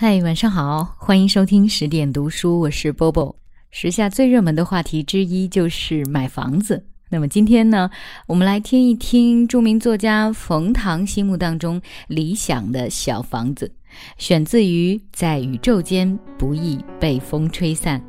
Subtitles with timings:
[0.00, 3.34] 嗨，晚上好，欢迎收听十点读书，我是波波。
[3.72, 6.84] 时下最热门的话题之一就是买房子。
[7.10, 7.90] 那么今天呢，
[8.28, 13.72] 我们来听一听著名作家冯唐心目当中理想的小房子，
[14.18, 18.00] 选自于《在宇宙间不易被风吹散》。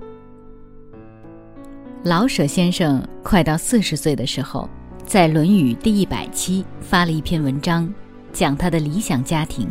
[2.04, 4.70] 老舍先生快到四十岁的时候，
[5.08, 7.92] 在《论语》第一百期发了一篇文章，
[8.32, 9.68] 讲他的理想家庭。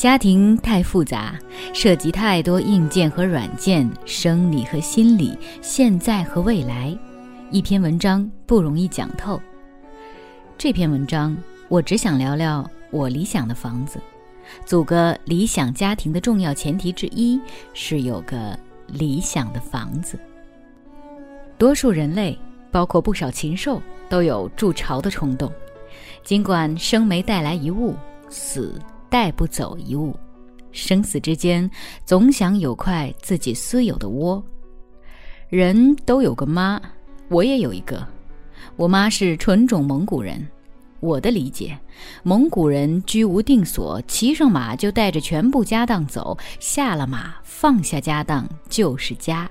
[0.00, 1.38] 家庭太复杂，
[1.74, 6.98] 涉及太多硬件和软件、生理和心理、现在和未来，
[7.50, 9.38] 一篇文章不容易讲透。
[10.56, 11.36] 这篇文章，
[11.68, 14.00] 我只想聊聊我理想的房子。
[14.64, 17.38] 组个理想家庭的重要前提之一
[17.74, 20.18] 是有个理想的房子。
[21.58, 22.38] 多数人类，
[22.70, 25.52] 包括不少禽兽，都有筑巢的冲动，
[26.24, 27.94] 尽管生没带来一物，
[28.30, 28.80] 死。
[29.10, 30.16] 带不走一物，
[30.72, 31.68] 生死之间
[32.06, 34.42] 总想有块自己私有的窝。
[35.48, 36.80] 人都有个妈，
[37.28, 38.06] 我也有一个。
[38.76, 40.46] 我妈是纯种蒙古人。
[41.00, 41.78] 我的理解，
[42.22, 49.50] 蒙古人居无定所，骑上马就带着全部家当走，下了马放下家当就是家。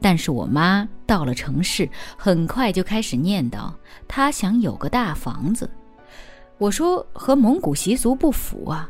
[0.00, 3.72] 但是我妈到了城市，很快就开始念叨，
[4.06, 5.68] 她想有个大房子。
[6.62, 8.88] 我说和蒙古习俗不符啊，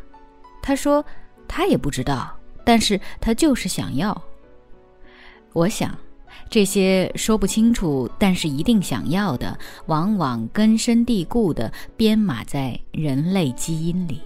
[0.61, 1.03] 他说
[1.49, 2.31] 他也不知道，
[2.67, 4.23] 但是他就是想要。
[5.55, 5.97] 我想，
[6.51, 14.21] 这些说不清楚，但是一定想要的，往往根深蒂固的编码在人类基因里。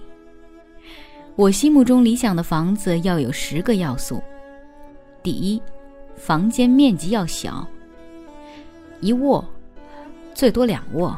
[1.37, 4.21] 我心目中理想的房子要有十个要素：
[5.23, 5.61] 第一，
[6.17, 7.65] 房间面积要小，
[8.99, 9.41] 一卧，
[10.33, 11.17] 最多两卧。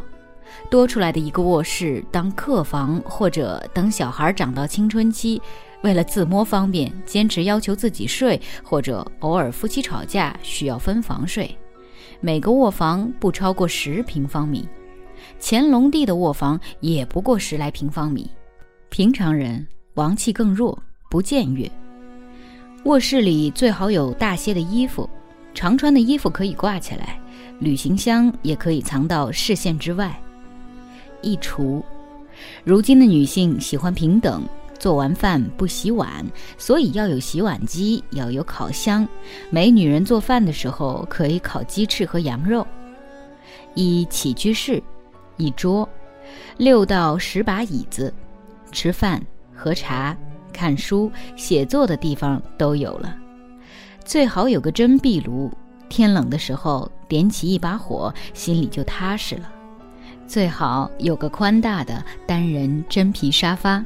[0.70, 5.42] 多出来的一个卧室当客房，或者等小孩长到青春期，
[5.82, 11.56] 为了自摸方便，坚持要求自己睡，或者偶尔夫妻吵架需要分房睡。
[12.22, 14.68] 每个卧房不超过十平方米，
[15.40, 18.30] 乾隆帝的卧房也不过十来平方米。
[18.90, 20.78] 平常人王气更弱，
[21.10, 21.70] 不僭越。
[22.86, 25.10] 卧室里最好有大些的衣服，
[25.54, 27.20] 常穿的衣服可以挂起来，
[27.60, 30.20] 旅行箱也可以藏到视线之外。
[31.22, 31.84] 一厨，
[32.64, 34.44] 如今的女性喜欢平等，
[34.78, 36.26] 做完饭不洗碗，
[36.58, 39.08] 所以要有洗碗机，要有烤箱。
[39.50, 42.66] 没女人做饭的时候，可以烤鸡翅和羊肉。
[43.76, 44.82] 一起居室，
[45.38, 45.88] 一桌，
[46.58, 48.14] 六到十把椅子，
[48.72, 49.22] 吃饭、
[49.56, 50.16] 喝茶、
[50.54, 53.16] 看书、写作的地方都有了。
[54.04, 55.52] 最好有个真壁炉，
[55.88, 59.52] 天冷的时候点起一把火，心里就踏实了。
[60.30, 63.84] 最好有个宽大的单人真皮沙发，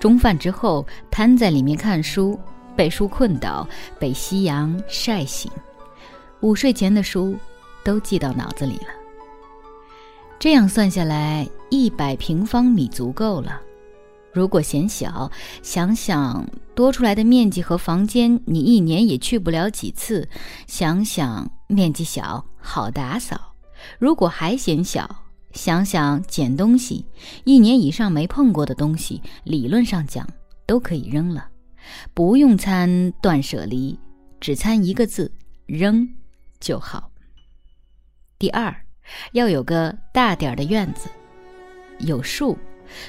[0.00, 2.36] 中饭之后瘫在里面看书，
[2.74, 3.66] 被书困倒，
[4.00, 5.48] 被夕阳晒醒，
[6.40, 7.36] 午睡前的书
[7.84, 8.88] 都记到脑子里了。
[10.40, 13.60] 这样算下来，一百平方米足够了。
[14.32, 15.30] 如果嫌小，
[15.62, 16.44] 想想
[16.74, 20.28] 多出来的面积和房间，你一年也去不了几次。
[20.66, 23.40] 想想面积小，好打扫。
[24.00, 25.08] 如果还嫌小，
[25.54, 27.06] 想想捡东西，
[27.44, 30.28] 一年以上没碰过的东西，理论上讲
[30.66, 31.48] 都可以扔了，
[32.12, 33.98] 不用参断舍离，
[34.40, 35.32] 只参一个字
[35.66, 36.06] 扔
[36.60, 37.10] 就好。
[38.38, 38.74] 第二，
[39.32, 41.08] 要有个大点儿的院子，
[42.00, 42.58] 有树，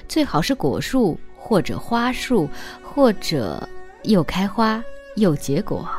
[0.08, 2.48] 最好是果树或者花树，
[2.84, 3.68] 或者
[4.04, 4.82] 又开花
[5.16, 5.90] 又结果。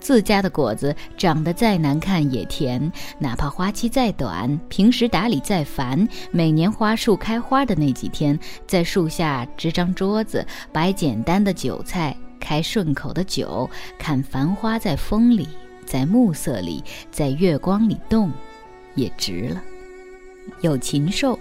[0.00, 15.48] 自家的果子长得再难看也甜，哪怕花期再短，平时打理再烦，每年花树开花的那几天，在树下支张桌子，摆简单的酒菜，开顺口的酒，看繁花在风里，
[15.84, 18.30] 在暮色里，在月光里动，
[18.94, 19.62] 也值了。
[20.62, 21.38] 有禽兽，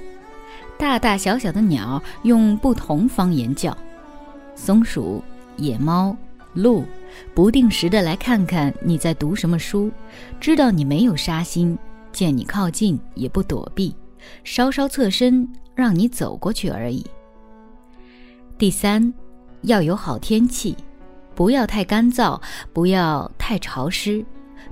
[0.78, 3.75] 大大小小的鸟用不同方言叫，
[4.56, 5.24] 松鼠、
[5.56, 6.15] 野猫、
[6.62, 6.83] 鹿。
[7.33, 9.92] 不定时的来看看你在读什么书，
[10.39, 11.77] 知道你没有杀心，
[12.12, 13.95] 见你靠近也不躲避，
[14.44, 17.06] 稍稍侧身让你走过去而已。
[18.57, 19.13] 第三，
[19.62, 20.75] 要有好天气，
[21.33, 22.39] 不要太干燥，
[22.74, 24.24] 不要太潮湿，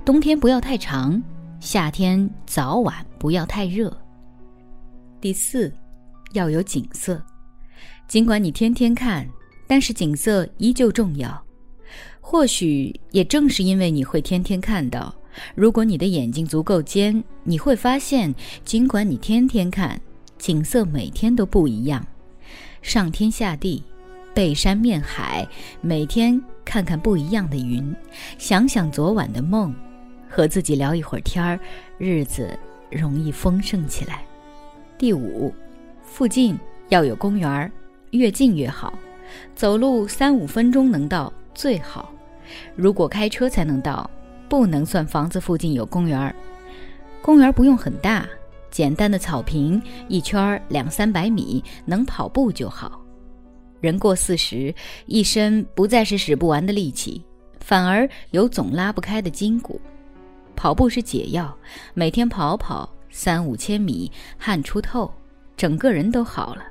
[0.04, 1.20] 冬天不要太长，
[1.60, 3.96] 夏天早晚不要太热。
[5.20, 5.72] 第四，
[6.32, 7.20] 要有景色，
[8.06, 9.26] 尽管你天天看，
[9.66, 11.45] 但是景色依旧重要。
[12.28, 15.14] 或许也正是因为你会天天看到，
[15.54, 18.34] 如果你的眼睛足够尖，你会发现，
[18.64, 20.00] 尽管你天天看，
[20.36, 22.04] 景色每天都不一样。
[22.82, 23.80] 上天下地，
[24.34, 25.46] 背山面海，
[25.80, 27.94] 每天看看不一样的云，
[28.38, 29.72] 想想昨晚的梦，
[30.28, 31.56] 和自己聊一会儿天儿，
[31.96, 32.58] 日子
[32.90, 34.24] 容易丰盛起来。
[34.98, 35.54] 第五，
[36.02, 36.58] 附近
[36.88, 37.70] 要有公园儿，
[38.10, 38.98] 越近越好，
[39.54, 42.12] 走路三五分钟能到最好。
[42.74, 44.08] 如果开车才能到，
[44.48, 46.34] 不能算房子附近有公园儿。
[47.22, 48.26] 公园不用很大，
[48.70, 53.00] 简单的草坪，一圈两三百米，能跑步就好。
[53.80, 54.74] 人过四十，
[55.06, 57.22] 一身不再是使不完的力气，
[57.60, 59.80] 反而有总拉不开的筋骨。
[60.54, 61.54] 跑步是解药，
[61.92, 65.12] 每天跑跑三五千米，汗出透，
[65.56, 66.62] 整个人都好了。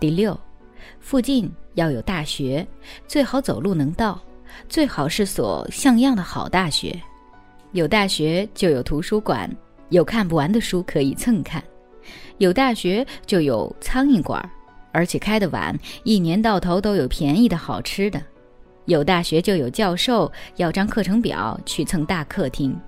[0.00, 0.38] 第六，
[0.98, 2.66] 附近要有大学，
[3.06, 4.20] 最好走路能到，
[4.68, 6.98] 最好是所像样的好大学。
[7.72, 9.50] 有大学就有图书馆，
[9.88, 11.60] 有看不完的书可以蹭看；
[12.38, 14.50] 有大学就有苍蝇馆。
[14.92, 18.22] 而且开得晚，一年到头都有便宜的好吃的。
[18.84, 22.78] 有大学就有教授要张课程表去蹭大客厅，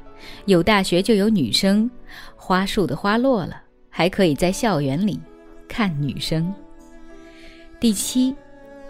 [0.44, 1.90] 有大学就有女生，
[2.36, 3.60] 花树的花落了，
[3.90, 5.20] 还可以在校园里
[5.66, 6.54] 看女生。
[7.80, 8.36] 第七，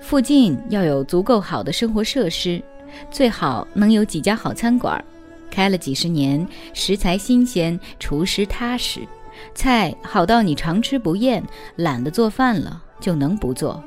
[0.06, 2.62] 附近要有足够好的生活设施，
[3.10, 5.04] 最好能有几家好餐馆，
[5.50, 9.00] 开了几十年，食材新鲜，厨师踏实，
[9.52, 11.42] 菜好到你常吃不厌，
[11.74, 12.80] 懒得做饭了。
[13.00, 13.82] 就能不做，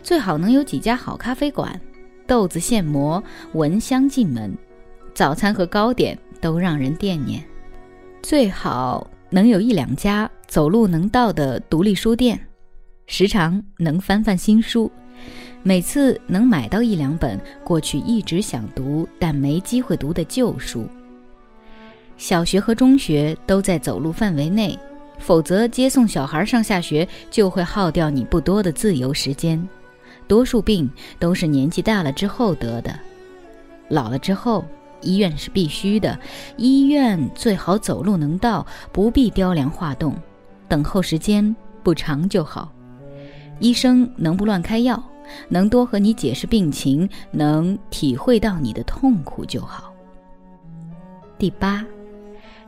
[0.00, 1.78] 最好能有几家好咖啡馆，
[2.24, 3.20] 豆子现磨，
[3.54, 4.56] 闻香进门，
[5.12, 7.42] 早餐和糕点都让人惦念。
[8.22, 12.40] 最好能有一两家走路能到的独立书店，
[13.08, 14.88] 时常能翻翻新书，
[15.66, 20.86] 每次能买到一两本过去一直想读但没机会读的旧书。
[22.18, 24.78] 小学和中学都在走路范围内。
[25.18, 29.66] 否则，接送小孩上下学就会耗掉你不多的自由时间。
[30.26, 32.98] 多数病都是年纪大了之后得的，
[33.88, 34.64] 老了之后
[35.00, 36.18] 医院是必须的。
[36.58, 40.14] 医院最好走路能到，不必雕梁画栋，
[40.68, 42.70] 等候时间不长就好。
[43.60, 45.02] 医生能不乱开药，
[45.48, 49.92] 能多和你解释病情，能体会到你的痛苦就好。
[51.38, 51.84] 第八，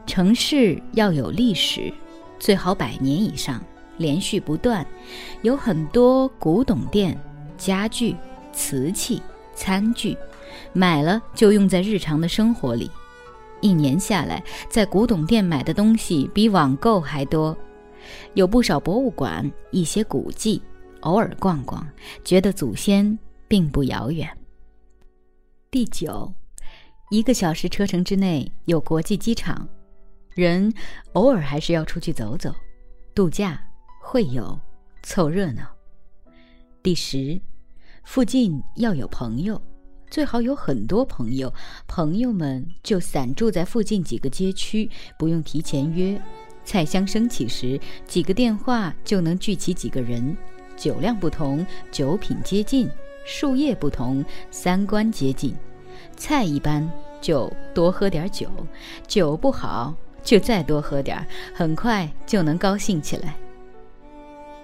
[0.06, 1.93] 城市要有历史。
[2.38, 3.62] 最好百年以上，
[3.97, 4.87] 连续不断，
[5.41, 7.19] 有很多古董店、
[7.56, 8.14] 家具、
[8.53, 9.23] 瓷器、
[9.55, 10.14] 餐具，
[10.75, 12.91] 买了就用在日常的生活里。
[13.62, 17.56] 一年下来，在古董店买的东西比网购还多。
[18.35, 20.61] 有不少博物馆，一些古迹，
[21.06, 21.87] 偶尔逛逛，
[22.25, 23.17] 觉得祖先
[23.47, 24.29] 并不遥远。
[25.70, 26.35] 第九，
[27.11, 29.69] 一个小时车程之内有国际机场。
[30.35, 30.73] 人
[31.12, 32.53] 偶尔还是要出去走走，
[33.14, 33.62] 度假
[34.03, 34.58] 会有
[35.05, 35.62] 凑热闹。
[36.82, 37.41] 第十，
[38.02, 39.62] 附近要有朋友，
[40.11, 41.55] 最好有很多朋友，
[41.87, 46.20] 朋友们就散住在附近几个街区，不用提前约。
[46.64, 50.37] 菜香升起时，几个电话就能聚齐几个人。
[50.76, 52.88] 酒量不同，酒品接近；
[53.25, 55.55] 树叶不同，三观接近。
[56.17, 56.88] 菜一般
[57.20, 58.49] 就多喝点酒，
[59.06, 59.94] 酒不好。
[60.23, 61.25] 就再多喝点儿，
[61.55, 63.37] 很快就能高兴起来。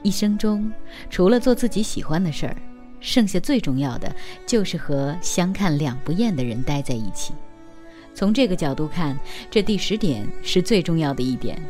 [0.02, 0.72] 一生中，
[1.08, 2.56] 除了做自己喜欢的事儿，
[2.98, 4.12] 剩下最重要的
[4.44, 7.32] 就是和相看两不厌的人待在一起。
[8.12, 9.16] 从这个角度看，
[9.52, 11.62] 这第十点是最重要的一点。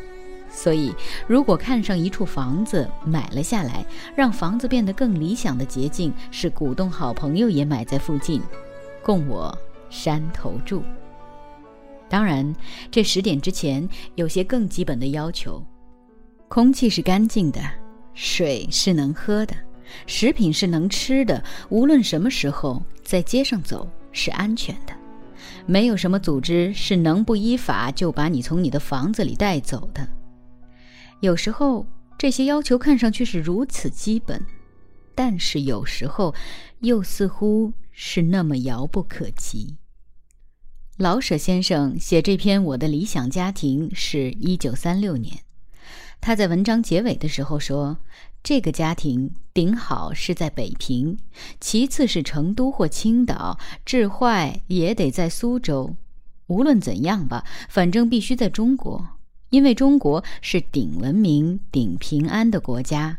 [0.55, 0.95] 所以，
[1.27, 8.43] 如果看上一处房子买了下来，让房子变得更理想的捷径是鼓动好朋友也买在附近，
[9.03, 9.57] 供我
[9.89, 10.83] 山头住。
[12.09, 12.55] 当然，
[12.91, 15.65] 这十点之前有些更基本的要求：
[16.49, 17.59] 空气是干净的，
[18.13, 19.55] 水是能喝的，
[20.07, 21.43] 食品是能吃的。
[21.71, 24.93] 无论什么时候在街上走是安全的，
[25.65, 30.07] 没有什么组织是能不依法就把你从你的房子里带走的。
[31.23, 31.87] 有时候
[32.19, 34.45] 这些要求看上去是如此基本，
[35.15, 36.35] 但是有时候
[36.81, 39.77] 又似乎是那么遥不可及。
[40.99, 45.39] 老舍先生写这篇《我的理想家庭》是一九三六年。
[46.21, 47.99] 他在文章结尾的时候说
[48.43, 51.17] ：“这个家庭顶好是在北平，
[51.61, 55.95] 其次是成都或青岛，至坏也得在苏州。
[56.49, 59.07] 无论怎样吧，反正必须在中国，
[59.53, 63.19] 因为中国是顶文明、顶平安的国家。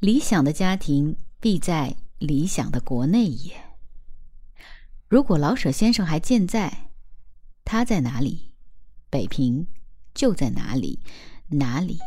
[0.00, 3.54] 理想的家庭必在理想的国内也。
[5.08, 6.90] 如果老舍先生还健在。”
[7.64, 8.52] 他在哪里，
[9.10, 9.66] 北平
[10.14, 11.00] 就在哪里，
[11.48, 11.98] 哪里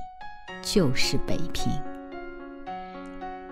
[0.61, 1.69] 就是北平。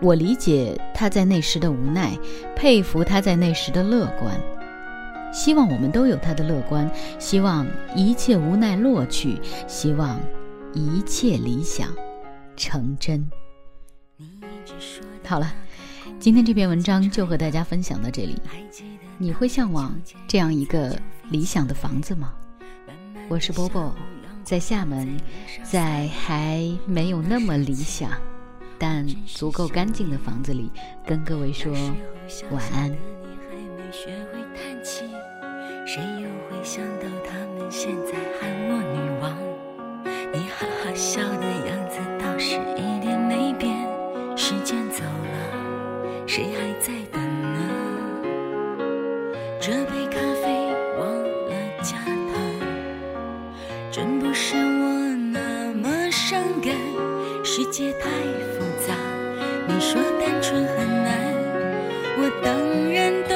[0.01, 2.17] 我理解他在那时的无奈，
[2.55, 4.39] 佩服他在那时的乐观。
[5.33, 10.19] 希望我们都有他的乐观，希望一切无奈落去，希望
[10.73, 11.93] 一切理想
[12.55, 13.29] 成真。
[15.25, 15.53] 好了，
[16.19, 18.41] 今天这篇文章就和大家分享到这里。
[19.17, 20.95] 你会向往这样一个
[21.29, 22.33] 理想的房子吗？
[23.27, 23.93] 我是波波，
[24.43, 25.17] 在厦门，
[25.63, 28.11] 在还没有那么理想。
[28.79, 30.69] 但足够干净的房子里，
[31.03, 31.73] 跟各位说
[32.51, 32.95] 晚安。
[33.91, 35.05] 学会叹气
[35.85, 39.33] 谁又会想到他们现在喊我女王？
[40.33, 43.75] 你哈哈笑的样子倒是一点没变。
[44.35, 47.59] 时间走了，谁还在等呢？
[49.59, 51.07] 这杯咖啡忘
[51.49, 52.35] 了加糖，
[53.89, 56.75] 真不是我那么伤感。
[57.43, 58.09] 世界太
[58.51, 58.93] 复杂……
[59.67, 61.33] 你说单纯很难，
[62.17, 62.53] 我当
[62.91, 63.35] 然都